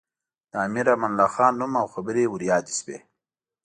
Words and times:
د 0.51 0.53
امیر 0.65 0.85
امان 0.93 1.11
الله 1.13 1.29
خان 1.35 1.53
نوم 1.59 1.73
او 1.81 1.87
خبرې 1.93 2.23
ور 2.29 2.41
یادې 2.51 2.73
شوې. 2.79 2.97